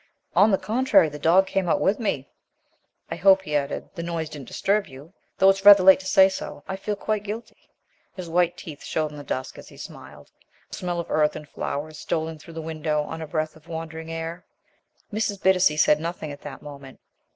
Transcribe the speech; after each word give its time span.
"On 0.35 0.49
the 0.49 0.57
contrary. 0.57 1.09
The 1.09 1.19
dog 1.19 1.45
came 1.45 1.69
out 1.69 1.79
with 1.79 1.99
me. 1.99 2.27
I 3.11 3.15
hope," 3.17 3.43
he 3.43 3.55
added, 3.55 3.87
"the 3.93 4.01
noise 4.01 4.29
didn't 4.29 4.47
disturb 4.47 4.87
you, 4.87 5.13
though 5.37 5.51
it's 5.51 5.63
rather 5.63 5.83
late 5.83 5.99
to 5.99 6.07
say 6.07 6.27
so. 6.27 6.63
I 6.67 6.75
feel 6.75 6.95
quite 6.95 7.21
guilty." 7.21 7.69
His 8.15 8.27
white 8.27 8.57
teeth 8.57 8.83
showed 8.83 9.11
in 9.11 9.17
the 9.19 9.23
dusk 9.23 9.59
as 9.59 9.69
he 9.69 9.77
smiled. 9.77 10.31
A 10.71 10.73
smell 10.73 10.99
of 10.99 11.11
earth 11.11 11.35
and 11.35 11.47
flowers 11.47 11.99
stole 11.99 12.27
in 12.29 12.39
through 12.39 12.55
the 12.55 12.63
window 12.63 13.03
on 13.03 13.21
a 13.21 13.27
breath 13.27 13.55
of 13.55 13.67
wandering 13.67 14.11
air. 14.11 14.43
Mrs. 15.13 15.39
Bittacy 15.39 15.77
said 15.77 15.99
nothing 15.99 16.31
at 16.31 16.41
the 16.41 16.57
moment. 16.61 16.99